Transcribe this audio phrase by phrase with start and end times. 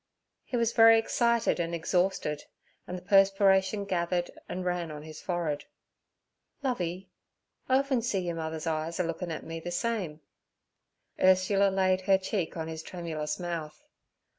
[0.43, 2.45] He was very excited and exhausted,
[2.87, 5.65] and the perspiration gathered and ran on his forehead.
[6.63, 7.11] 'Lovey,
[7.69, 10.21] I often see yer mother's eyes a lookin' et me ther same.'
[11.21, 13.79] Ursula laid her cheek on his tremulous mouth.